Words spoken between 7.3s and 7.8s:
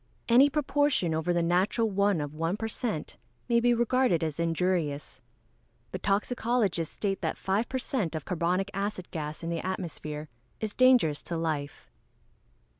five per